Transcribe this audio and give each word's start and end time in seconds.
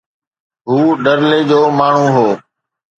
هو 0.69 0.79
ڍرلي 1.03 1.39
جو 1.49 1.59
ماڻهو 1.77 2.05
هو. 2.15 2.27